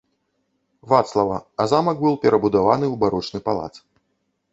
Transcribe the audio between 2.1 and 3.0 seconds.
перабудаваны ў